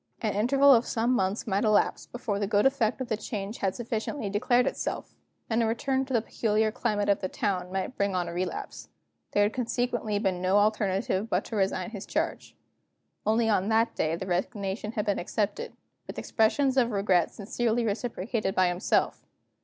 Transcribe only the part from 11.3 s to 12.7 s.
resign his charge.